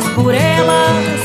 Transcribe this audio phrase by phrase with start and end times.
[0.00, 1.20] Elas por elas,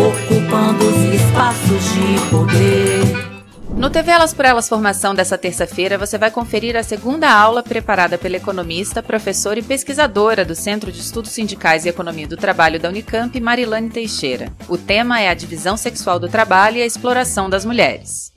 [0.00, 3.28] ocupando os espaços de poder.
[3.76, 8.16] No TV Elas por Elas Formação dessa terça-feira, você vai conferir a segunda aula preparada
[8.16, 12.88] pela economista, professora e pesquisadora do Centro de Estudos Sindicais e Economia do Trabalho da
[12.88, 14.50] Unicamp, Marilane Teixeira.
[14.70, 18.32] O tema é a divisão sexual do trabalho e a exploração das mulheres.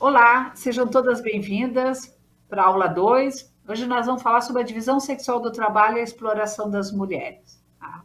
[0.00, 2.12] Olá, sejam todas bem-vindas
[2.48, 6.00] para a aula 2, Hoje nós vamos falar sobre a divisão sexual do trabalho e
[6.00, 7.62] a exploração das mulheres.
[7.78, 8.02] Tá?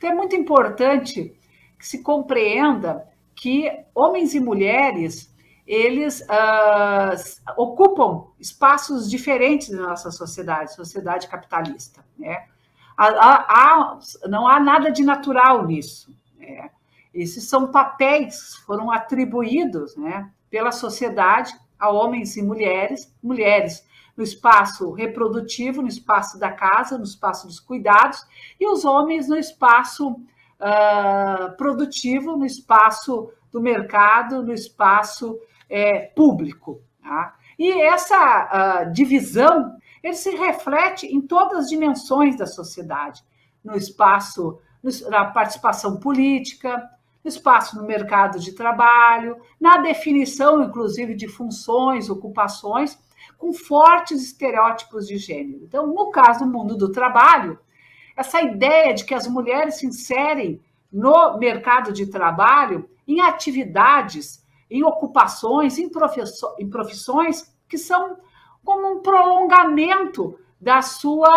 [0.00, 1.38] Então é muito importante
[1.78, 5.30] que se compreenda que homens e mulheres
[5.66, 12.02] eles uh, ocupam espaços diferentes na nossa sociedade, sociedade capitalista.
[12.18, 12.46] Né?
[12.96, 16.16] Há, há, não há nada de natural nisso.
[16.38, 16.70] Né?
[17.12, 23.86] Esses são papéis que foram atribuídos né, pela sociedade a homens e mulheres, mulheres
[24.16, 28.24] no espaço reprodutivo, no espaço da casa, no espaço dos cuidados,
[28.58, 35.38] e os homens no espaço uh, produtivo, no espaço do mercado, no espaço
[35.68, 36.80] é, público.
[37.02, 37.34] Tá?
[37.58, 43.22] E essa uh, divisão ele se reflete em todas as dimensões da sociedade,
[43.62, 44.58] no espaço,
[45.08, 46.90] na participação política,
[47.22, 52.98] no espaço no mercado de trabalho, na definição, inclusive, de funções, ocupações,
[53.40, 55.64] com fortes estereótipos de gênero.
[55.64, 57.58] Então, no caso do mundo do trabalho,
[58.14, 60.60] essa ideia de que as mulheres se inserem
[60.92, 65.88] no mercado de trabalho em atividades, em ocupações, em,
[66.68, 68.18] profissões que são
[68.62, 71.30] como um prolongamento das suas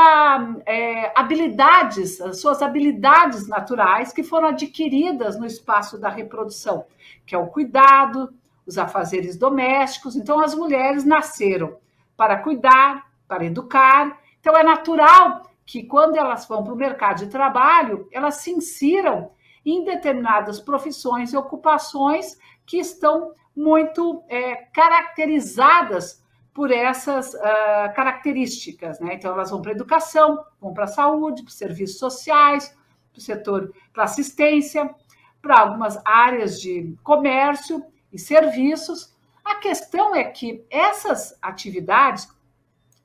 [0.66, 6.86] é, habilidades, as suas habilidades naturais que foram adquiridas no espaço da reprodução,
[7.26, 8.34] que é o cuidado,
[8.68, 10.18] os afazeres domésticos.
[10.18, 11.82] Então, as mulheres nasceram
[12.16, 14.20] para cuidar, para educar.
[14.40, 19.32] Então, é natural que, quando elas vão para o mercado de trabalho, elas se insiram
[19.66, 26.24] em determinadas profissões e ocupações que estão muito é, caracterizadas
[26.54, 29.00] por essas uh, características.
[29.00, 29.16] Né?
[29.16, 32.78] Então, elas vão para a educação, vão para a saúde, para os serviços sociais,
[33.12, 34.94] para o setor, para assistência,
[35.42, 39.13] para algumas áreas de comércio e serviços,
[39.44, 42.28] a questão é que essas atividades,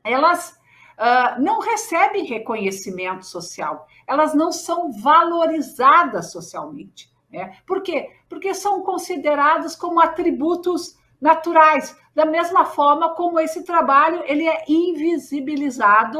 [0.04, 0.58] elas
[0.98, 7.10] uh, não recebem reconhecimento social, elas não são valorizadas socialmente.
[7.30, 7.58] Né?
[7.66, 8.10] Por quê?
[8.28, 16.18] Porque são consideradas como atributos naturais, da mesma forma como esse trabalho ele é invisibilizado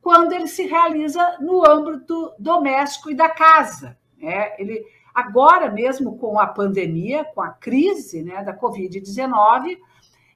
[0.00, 3.98] quando ele se realiza no âmbito doméstico e da casa.
[4.16, 4.54] Né?
[4.58, 4.84] Ele,
[5.16, 9.78] Agora mesmo com a pandemia, com a crise né, da Covid-19,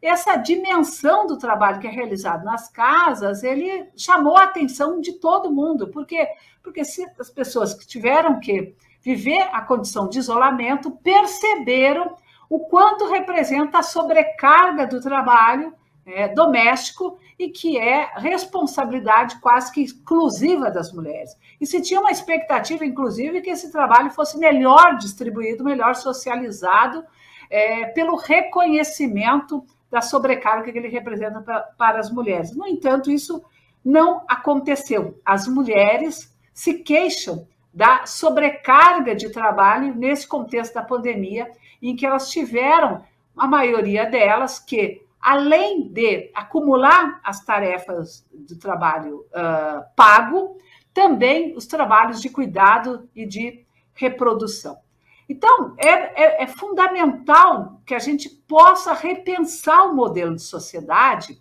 [0.00, 5.52] essa dimensão do trabalho que é realizado nas casas, ele chamou a atenção de todo
[5.52, 5.88] mundo.
[5.88, 6.26] Por quê?
[6.62, 12.16] Porque se as pessoas que tiveram que viver a condição de isolamento perceberam
[12.48, 15.74] o quanto representa a sobrecarga do trabalho
[16.06, 21.34] é, doméstico e que é responsabilidade quase que exclusiva das mulheres.
[21.58, 27.02] E se tinha uma expectativa, inclusive, que esse trabalho fosse melhor distribuído, melhor socializado,
[27.48, 32.54] é, pelo reconhecimento da sobrecarga que ele representa pra, para as mulheres.
[32.54, 33.42] No entanto, isso
[33.82, 35.18] não aconteceu.
[35.24, 41.50] As mulheres se queixam da sobrecarga de trabalho nesse contexto da pandemia,
[41.80, 43.02] em que elas tiveram,
[43.34, 50.56] a maioria delas, que além de acumular as tarefas de trabalho uh, pago,
[50.94, 53.64] também os trabalhos de cuidado e de
[53.94, 54.78] reprodução.
[55.28, 61.40] Então, é, é, é, fundamental que a gente possa repensar o modelo de sociedade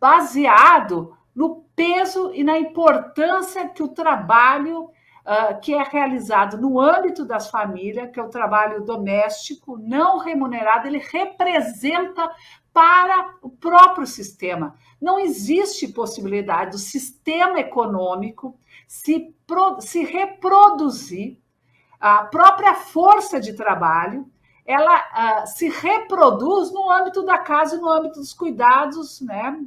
[0.00, 4.90] baseado no peso e na importância que o trabalho
[5.26, 10.86] uh, que é realizado no âmbito das famílias, que é o trabalho doméstico não remunerado,
[10.86, 12.30] ele representa
[12.72, 14.76] para o próprio sistema.
[15.00, 18.56] Não existe possibilidade do sistema econômico
[18.86, 21.38] se, pro, se reproduzir,
[21.98, 24.26] a própria força de trabalho,
[24.64, 29.60] ela uh, se reproduz no âmbito da casa e no âmbito dos cuidados, né?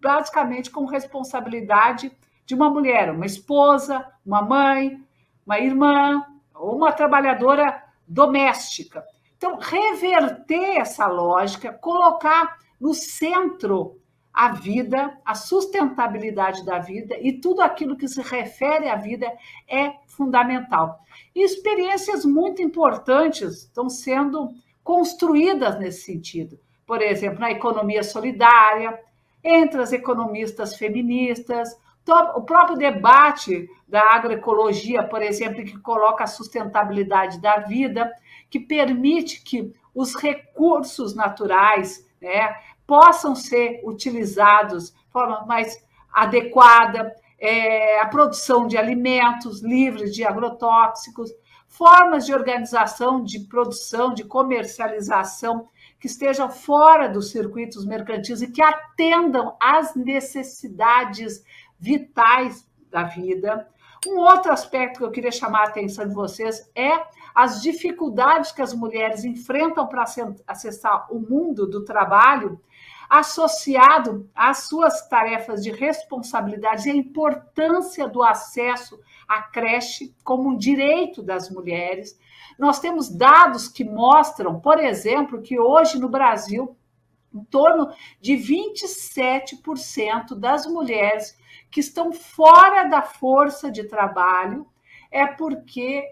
[0.00, 2.10] basicamente com responsabilidade
[2.50, 5.00] de uma mulher, uma esposa, uma mãe,
[5.46, 9.04] uma irmã ou uma trabalhadora doméstica.
[9.36, 14.00] Então, reverter essa lógica, colocar no centro
[14.34, 19.32] a vida, a sustentabilidade da vida e tudo aquilo que se refere à vida
[19.68, 20.98] é fundamental.
[21.32, 24.48] E experiências muito importantes estão sendo
[24.82, 26.58] construídas nesse sentido.
[26.84, 28.98] Por exemplo, na economia solidária,
[29.44, 31.78] entre as economistas feministas,
[32.10, 38.10] o próprio debate da agroecologia, por exemplo, que coloca a sustentabilidade da vida,
[38.48, 42.54] que permite que os recursos naturais né,
[42.86, 51.30] possam ser utilizados de forma mais adequada, é, a produção de alimentos livres de agrotóxicos,
[51.66, 55.68] formas de organização de produção, de comercialização
[55.98, 61.44] que estejam fora dos circuitos mercantis e que atendam às necessidades
[61.80, 63.66] vitais da vida.
[64.06, 66.90] Um outro aspecto que eu queria chamar a atenção de vocês é
[67.34, 70.04] as dificuldades que as mulheres enfrentam para
[70.46, 72.60] acessar o mundo do trabalho,
[73.08, 78.98] associado às suas tarefas de responsabilidade e a importância do acesso
[79.28, 82.18] à creche como um direito das mulheres.
[82.58, 86.76] Nós temos dados que mostram, por exemplo, que hoje no Brasil,
[87.32, 91.38] em torno de 27% das mulheres
[91.70, 94.66] que estão fora da força de trabalho
[95.10, 96.04] é porque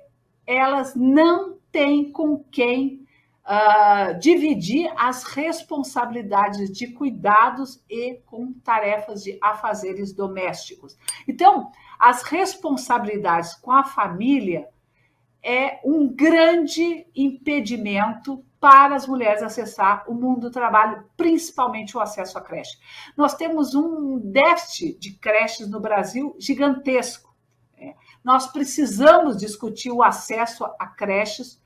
[0.46, 3.06] elas não têm com quem
[3.44, 10.96] uh, dividir as responsabilidades de cuidados e com tarefas de afazeres domésticos.
[11.26, 14.68] Então, as responsabilidades com a família
[15.42, 22.36] é um grande impedimento para as mulheres acessar o mundo do trabalho, principalmente o acesso
[22.38, 22.76] à creche.
[23.16, 27.34] Nós temos um déficit de creches no Brasil gigantesco.
[27.78, 27.94] Né?
[28.22, 31.60] Nós precisamos discutir o acesso a creches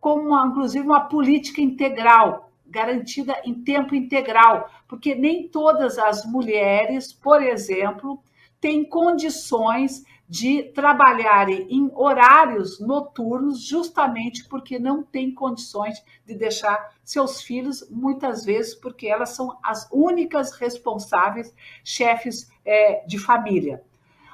[0.00, 7.12] como, uma, inclusive, uma política integral, garantida em tempo integral, porque nem todas as mulheres,
[7.12, 8.22] por exemplo,
[8.60, 17.40] têm condições de trabalharem em horários noturnos, justamente porque não têm condições de deixar seus
[17.40, 23.82] filhos, muitas vezes porque elas são as únicas responsáveis, chefes é, de família.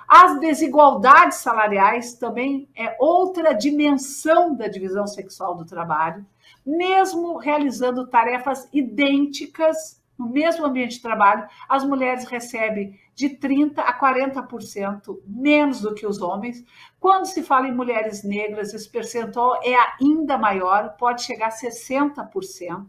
[0.08, 6.26] As desigualdades salariais também é outra dimensão da divisão sexual do trabalho,
[6.66, 13.98] mesmo realizando tarefas idênticas no mesmo ambiente de trabalho, as mulheres recebem de 30% a
[13.98, 16.64] 40% menos do que os homens.
[17.00, 22.86] Quando se fala em mulheres negras, esse percentual é ainda maior, pode chegar a 60%.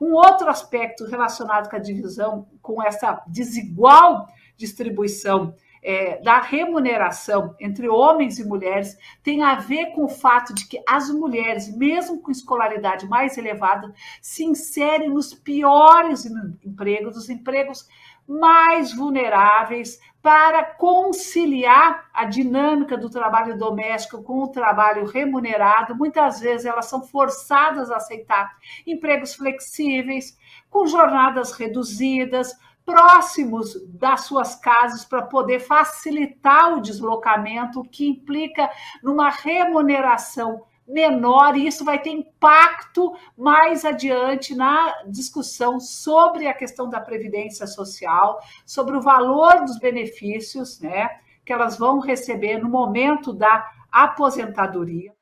[0.00, 7.88] Um outro aspecto relacionado com a divisão, com essa desigual distribuição é, da remuneração entre
[7.88, 12.30] homens e mulheres tem a ver com o fato de que as mulheres, mesmo com
[12.30, 16.24] escolaridade mais elevada, se inserem nos piores
[16.64, 17.88] empregos, os empregos
[18.26, 25.96] mais vulneráveis, para conciliar a dinâmica do trabalho doméstico com o trabalho remunerado.
[25.96, 30.38] Muitas vezes elas são forçadas a aceitar empregos flexíveis,
[30.70, 38.70] com jornadas reduzidas, próximos das suas casas para poder facilitar o deslocamento, o que implica
[39.02, 46.88] numa remuneração menor, e isso vai ter impacto mais adiante na discussão sobre a questão
[46.88, 51.08] da previdência social, sobre o valor dos benefícios, né,
[51.44, 55.14] que elas vão receber no momento da aposentadoria.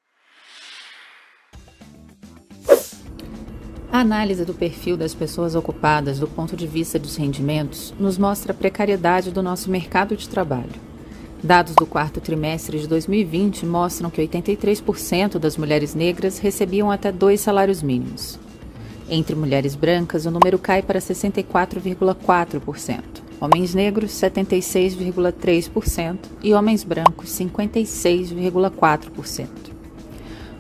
[4.00, 8.54] A análise do perfil das pessoas ocupadas do ponto de vista dos rendimentos nos mostra
[8.54, 10.73] a precariedade do nosso mercado de trabalho.
[11.45, 17.42] Dados do quarto trimestre de 2020 mostram que 83% das mulheres negras recebiam até dois
[17.42, 18.38] salários mínimos.
[19.07, 23.02] Entre mulheres brancas, o número cai para 64,4%,
[23.38, 29.80] homens negros, 76,3% e homens brancos, 56,4%.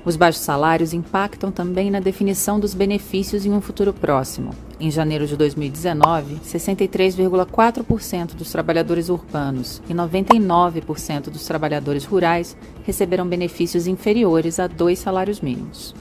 [0.02, 4.50] Os baixos salários impactam também na definição dos benefícios em um futuro próximo.
[4.78, 13.86] Em janeiro de 2019, 63,4% dos trabalhadores urbanos e 99% dos trabalhadores rurais receberam benefícios
[13.86, 15.94] inferiores a dois salários mínimos.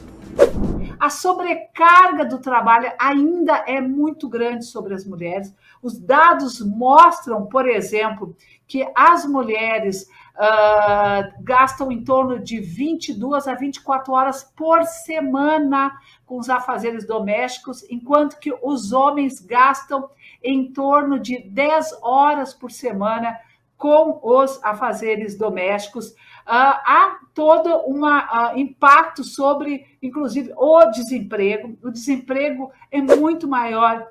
[0.98, 5.53] A sobrecarga do trabalho ainda é muito grande sobre as mulheres.
[5.81, 8.36] Os dados mostram, por exemplo,
[8.67, 10.03] que as mulheres
[10.36, 15.91] uh, gastam em torno de 22 a 24 horas por semana
[16.25, 20.09] com os afazeres domésticos, enquanto que os homens gastam
[20.43, 23.38] em torno de 10 horas por semana
[23.77, 26.09] com os afazeres domésticos.
[26.09, 31.77] Uh, há todo um uh, impacto sobre, inclusive, o desemprego.
[31.81, 34.05] O desemprego é muito maior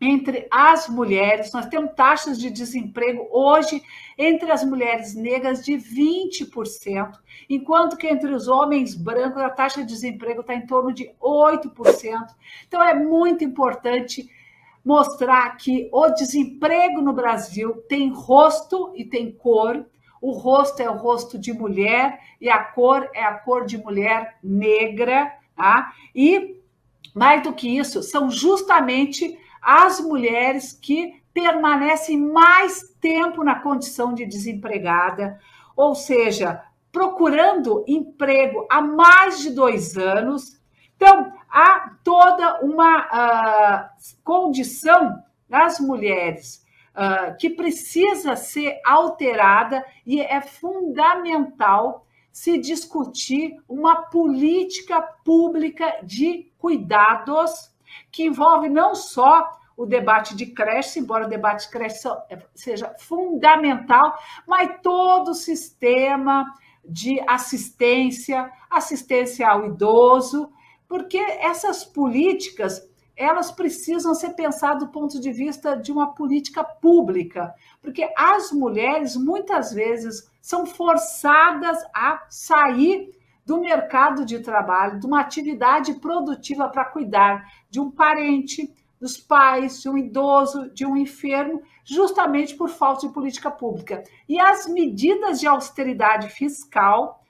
[0.00, 1.52] entre as mulheres.
[1.52, 3.82] Nós temos taxas de desemprego hoje
[4.18, 7.12] entre as mulheres negras de 20%,
[7.48, 11.70] enquanto que entre os homens brancos a taxa de desemprego está em torno de 8%.
[12.66, 14.28] Então é muito importante
[14.84, 19.86] mostrar que o desemprego no Brasil tem rosto e tem cor.
[20.20, 24.38] O rosto é o rosto de mulher e a cor é a cor de mulher
[24.42, 25.92] negra, tá?
[26.14, 26.62] E
[27.14, 34.24] mais do que isso, são justamente as mulheres que permanecem mais tempo na condição de
[34.24, 35.38] desempregada,
[35.76, 40.60] ou seja, procurando emprego há mais de dois anos.
[40.94, 43.88] Então, há toda uma uh,
[44.22, 55.02] condição das mulheres uh, que precisa ser alterada e é fundamental se discutir uma política
[55.24, 57.73] pública de cuidados
[58.10, 62.08] que envolve não só o debate de creche, embora o debate de creche
[62.54, 66.44] seja fundamental, mas todo o sistema
[66.84, 70.50] de assistência, assistência ao idoso,
[70.86, 77.54] porque essas políticas elas precisam ser pensadas do ponto de vista de uma política pública,
[77.80, 83.12] porque as mulheres muitas vezes são forçadas a sair
[83.44, 89.82] do mercado de trabalho, de uma atividade produtiva para cuidar de um parente, dos pais,
[89.82, 94.02] de um idoso, de um enfermo, justamente por falta de política pública.
[94.26, 97.20] E as medidas de austeridade fiscal.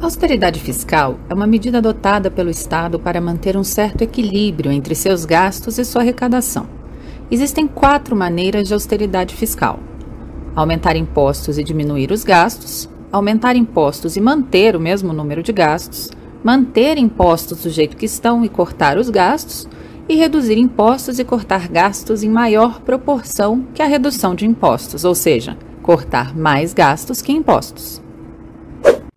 [0.00, 5.24] austeridade fiscal é uma medida adotada pelo Estado para manter um certo equilíbrio entre seus
[5.24, 6.68] gastos e sua arrecadação.
[7.28, 9.80] Existem quatro maneiras de austeridade fiscal:
[10.54, 16.10] aumentar impostos e diminuir os gastos, aumentar impostos e manter o mesmo número de gastos,
[16.42, 19.68] manter impostos do jeito que estão e cortar os gastos,
[20.08, 25.14] e reduzir impostos e cortar gastos em maior proporção que a redução de impostos, ou
[25.14, 28.02] seja, cortar mais gastos que impostos.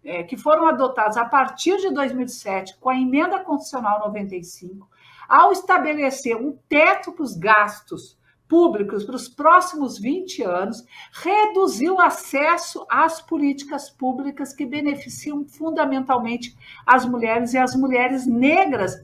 [0.03, 4.87] É, que foram adotados a partir de 2007 com a emenda constitucional 95,
[5.27, 8.15] ao estabelecer um teto para os gastos
[8.47, 16.55] públicos para os próximos 20 anos, reduzir o acesso às políticas públicas que beneficiam fundamentalmente
[16.85, 18.95] as mulheres e as mulheres negras,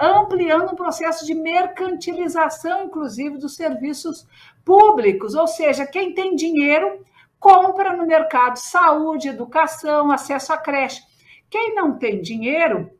[0.00, 4.26] ampliando o processo de mercantilização, inclusive, dos serviços
[4.64, 7.04] públicos, ou seja, quem tem dinheiro
[7.40, 11.02] compra no mercado saúde, educação, acesso à creche.
[11.50, 12.90] Quem não tem dinheiro,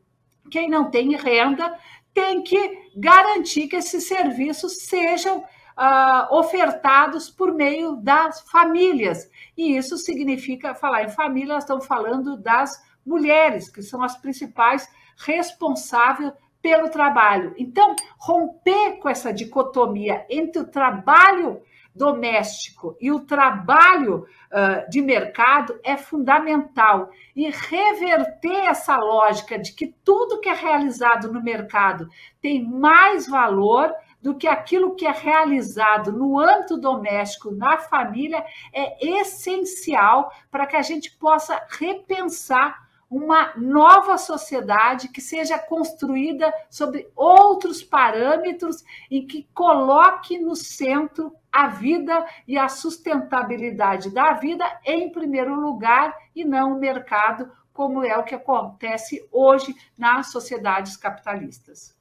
[0.49, 1.77] quem não tem renda,
[2.13, 5.43] tem que garantir que esses serviços sejam
[5.79, 9.29] uh, ofertados por meio das famílias.
[9.57, 14.87] E isso significa, falar em família, nós estamos falando das mulheres, que são as principais
[15.17, 17.53] responsáveis pelo trabalho.
[17.57, 21.61] Então, romper com essa dicotomia entre o trabalho
[21.95, 27.09] doméstico e o trabalho uh, de mercado é fundamental.
[27.35, 32.09] E reverter essa lógica de que tudo que é realizado no mercado
[32.41, 39.19] tem mais valor do que aquilo que é realizado no âmbito doméstico, na família, é
[39.19, 47.81] essencial para que a gente possa repensar uma nova sociedade que seja construída sobre outros
[47.81, 55.55] parâmetros e que coloque no centro a vida e a sustentabilidade da vida em primeiro
[55.55, 61.97] lugar e não o mercado, como é o que acontece hoje nas sociedades capitalistas.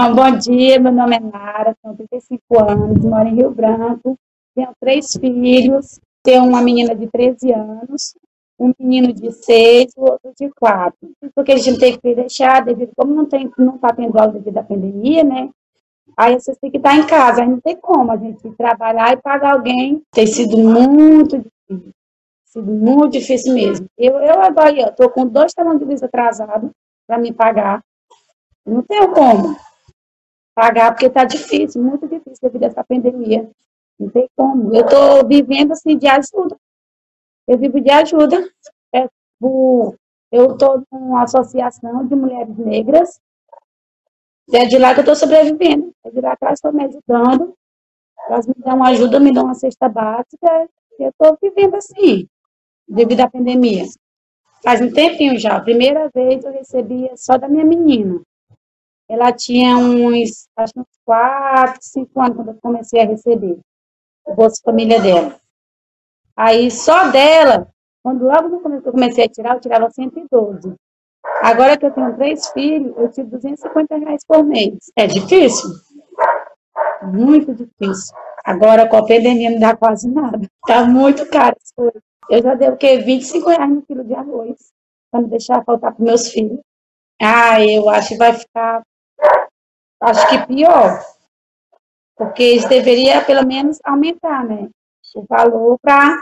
[0.00, 4.16] Então, bom dia, meu nome é Nara, tenho 35 anos, moro em Rio Branco,
[4.54, 8.14] tenho três filhos, tenho uma menina de 13 anos,
[8.60, 10.96] um menino de 6 e outro de 4.
[11.34, 14.58] Porque a gente tem que deixar, devido, como não tem, não está tendo aula devido
[14.58, 15.50] à pandemia, né?
[16.16, 19.16] Aí vocês têm que estar em casa, aí não tem como a gente trabalhar e
[19.16, 20.00] pagar alguém.
[20.12, 21.92] Tem sido muito difícil,
[22.44, 23.86] sido muito difícil mesmo.
[23.98, 26.70] Eu, eu agora estou com dois talões de luz atrasados
[27.04, 27.82] para me pagar.
[28.64, 29.56] Não tenho como
[30.58, 33.48] pagar, porque está difícil, muito difícil devido a essa pandemia.
[33.96, 34.74] Não tem como.
[34.74, 36.56] Eu estou vivendo assim de ajuda.
[37.46, 38.48] Eu vivo de ajuda.
[38.92, 39.08] É,
[39.40, 43.20] eu estou numa associação de mulheres negras.
[44.52, 45.92] É de lá que eu estou sobrevivendo.
[46.04, 47.54] É de lá que elas estão me ajudando.
[48.28, 50.68] Elas me dão ajuda, me dão uma cesta básica.
[50.98, 52.26] E eu estou vivendo assim,
[52.88, 53.84] devido à pandemia.
[54.64, 55.56] Faz um tempinho já.
[55.56, 58.20] A primeira vez eu recebia só da minha menina.
[59.08, 63.58] Ela tinha uns, acho uns 4, 5 anos quando eu comecei a receber
[64.26, 65.40] o Bolsa Família dela.
[66.36, 67.68] Aí só dela,
[68.02, 70.74] quando logo no começo eu comecei a tirar, eu tirava 112.
[71.42, 74.90] Agora que eu tenho três filhos, eu tiro 250 reais por mês.
[74.96, 75.70] É difícil?
[77.02, 78.14] Muito difícil.
[78.44, 80.40] Agora com a pandemia não dá quase nada.
[80.66, 82.02] Tá muito caro as coisas.
[82.28, 82.98] Eu já dei o quê?
[82.98, 84.70] 25 reais no quilo de arroz.
[85.10, 86.60] Para não deixar faltar para meus filhos.
[87.20, 88.82] Ah, eu acho que vai ficar
[90.00, 91.00] acho que pior,
[92.16, 94.68] porque eles deveriam pelo menos aumentar, né,
[95.14, 96.16] o valor para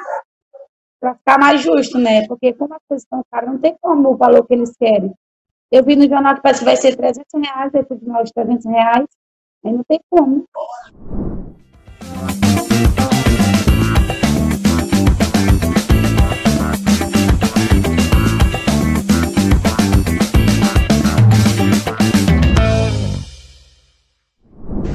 [1.18, 4.46] ficar mais justo, né, porque como as coisas estão caras, não tem como o valor
[4.46, 5.12] que eles querem.
[5.70, 8.66] Eu vi no jornal que parece que vai ser 300 reais, depois de nós 300
[8.66, 9.06] reais,
[9.64, 10.44] aí não tem como.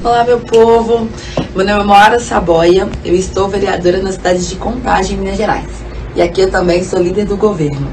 [0.04, 1.08] Olá, meu povo.
[1.54, 2.88] Meu nome é Moara Saboia.
[3.04, 5.68] Eu estou vereadora na cidade de Contagem, Minas Gerais.
[6.16, 7.86] E aqui eu também sou líder do governo.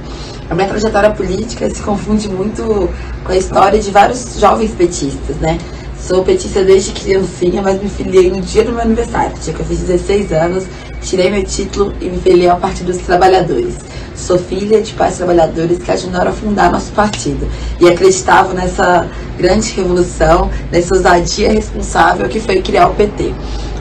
[0.49, 2.89] A minha trajetória política se confunde muito
[3.23, 5.59] com a história de vários jovens petistas, né?
[6.01, 9.65] Sou petista desde criancinha, mas me filiei no dia do meu aniversário, dia que eu
[9.67, 10.65] fiz 16 anos,
[11.03, 13.75] tirei meu título e me filiei ao Partido dos Trabalhadores.
[14.19, 17.47] Sou filha de pais trabalhadores que ajudaram a fundar nosso partido
[17.79, 23.33] e acreditavam nessa grande revolução, nessa ousadia responsável que foi criar o PT.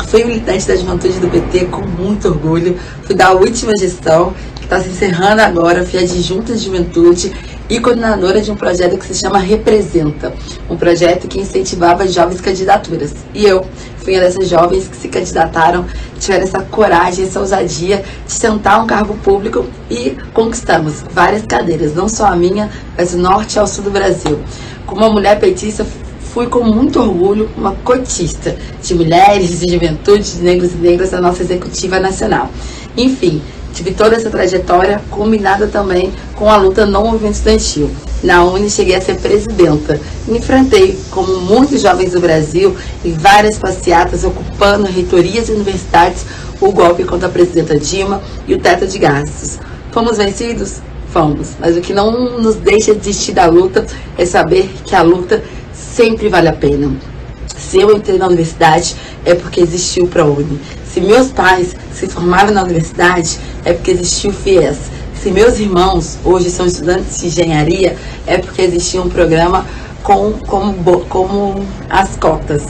[0.06, 4.80] Fui militante da juventude do PT com muito orgulho, fui da última gestão, que está
[4.80, 7.34] se encerrando agora, fui adjunta de juventude
[7.68, 10.32] e coordenadora de um projeto que se chama Representa,
[10.70, 13.14] um projeto que incentivava jovens candidaturas.
[13.34, 13.64] E eu
[13.98, 15.84] fui uma dessas jovens que se candidataram,
[16.18, 22.08] tiveram essa coragem, essa ousadia de tentar um cargo público e conquistamos várias cadeiras, não
[22.08, 24.40] só a minha, mas do norte ao sul do Brasil.
[24.86, 25.86] Como uma mulher petista,
[26.32, 31.20] fui com muito orgulho uma cotista de mulheres, de juventude, de negros e negras da
[31.20, 32.50] nossa executiva nacional.
[32.96, 37.90] Enfim, Tive toda essa trajetória combinada também com a luta no movimento estudantil.
[38.22, 40.00] Na Uni cheguei a ser presidenta.
[40.26, 46.26] Me enfrentei, como muitos jovens do Brasil, em várias passeatas ocupando reitorias e universidades,
[46.60, 49.58] o golpe contra a presidenta Dilma e o teto de gastos.
[49.92, 50.80] Fomos vencidos?
[51.12, 51.50] Fomos.
[51.60, 56.28] Mas o que não nos deixa desistir da luta é saber que a luta sempre
[56.28, 56.90] vale a pena.
[57.68, 60.58] Se eu entrei na universidade, é porque existiu o ProUni.
[60.90, 64.78] Se meus pais se formaram na universidade, é porque existiu o FIES.
[65.14, 67.94] Se meus irmãos hoje são estudantes de engenharia,
[68.26, 69.66] é porque existia um programa
[70.02, 72.62] com, como, como as cotas.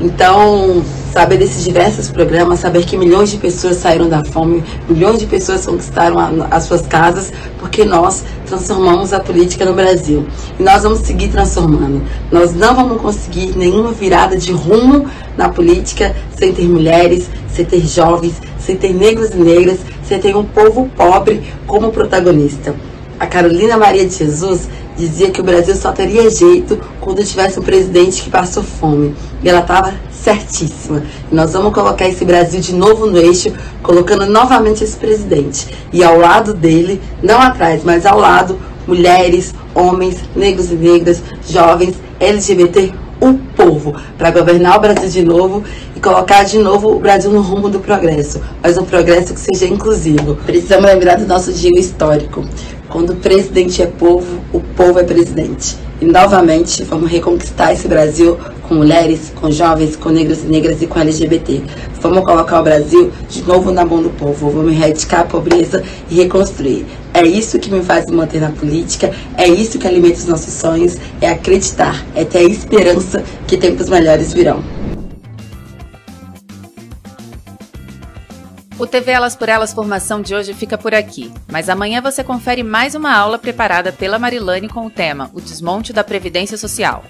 [0.00, 0.84] Então,
[1.16, 5.64] saber desses diversos programas, saber que milhões de pessoas saíram da fome, milhões de pessoas
[5.64, 10.26] conquistaram a, as suas casas, porque nós transformamos a política no Brasil.
[10.60, 12.02] E nós vamos seguir transformando.
[12.30, 17.80] Nós não vamos conseguir nenhuma virada de rumo na política sem ter mulheres, sem ter
[17.80, 22.74] jovens, sem ter negros e negras, sem ter um povo pobre como protagonista.
[23.18, 27.62] A Carolina Maria de Jesus dizia que o Brasil só teria jeito quando tivesse um
[27.62, 29.14] presidente que passou fome.
[29.42, 31.02] E ela estava certíssima.
[31.30, 35.68] Nós vamos colocar esse Brasil de novo no eixo, colocando novamente esse presidente.
[35.92, 41.94] E ao lado dele, não atrás, mas ao lado, mulheres, homens, negros e negras, jovens,
[42.18, 47.30] LGBT, o povo, para governar o Brasil de novo e colocar de novo o Brasil
[47.30, 50.36] no rumo do progresso, mas um progresso que seja inclusivo.
[50.44, 52.44] Precisamos lembrar do nosso dia histórico.
[52.96, 55.76] Quando o presidente é povo, o povo é presidente.
[56.00, 60.86] E novamente vamos reconquistar esse Brasil com mulheres, com jovens, com negros e negras e
[60.86, 61.60] com LGBT.
[62.00, 64.48] Vamos colocar o Brasil de novo na mão do povo.
[64.48, 66.86] Vamos erradicar a pobreza e reconstruir.
[67.12, 70.96] É isso que me faz manter na política, é isso que alimenta os nossos sonhos,
[71.20, 74.75] é acreditar, é ter a esperança que tempos melhores virão.
[78.78, 82.62] O TV Elas por Elas Formação de hoje fica por aqui, mas amanhã você confere
[82.62, 87.02] mais uma aula preparada pela Marilane com o tema O Desmonte da Previdência Social.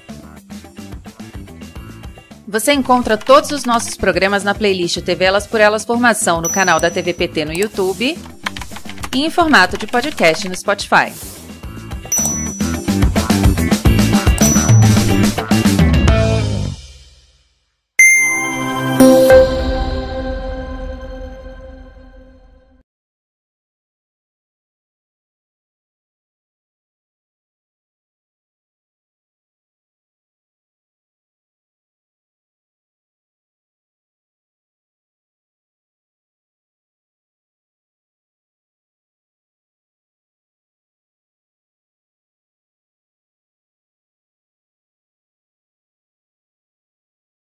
[2.46, 6.78] Você encontra todos os nossos programas na playlist TV Elas por Elas Formação no canal
[6.78, 8.16] da TVPT no YouTube
[9.12, 11.35] e em formato de podcast no Spotify.